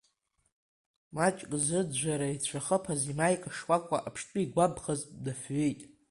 [1.15, 5.79] Маҷк зыӡәӡәара ицәахыԥаз имаика шкәакәа аԥштәы игәамԥхазт днафҩит.